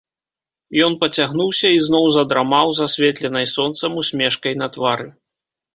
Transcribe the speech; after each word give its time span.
Ён 0.85 0.95
пацягнуўся 1.03 1.67
і 1.77 1.83
зноў 1.89 2.05
задрамаў 2.17 2.67
з 2.79 2.89
асветленай 2.89 3.45
сонцам 3.55 3.91
усмешкай 4.05 4.53
на 4.65 4.77
твары. 4.77 5.07